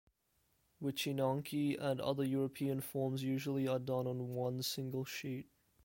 Wycinanki 0.81 1.77
and 1.79 2.01
other 2.01 2.23
European 2.23 2.81
forms 2.81 3.21
usually 3.21 3.67
are 3.67 3.77
done 3.77 4.07
on 4.07 4.33
one 4.33 4.63
single 4.63 5.05
sheet. 5.05 5.45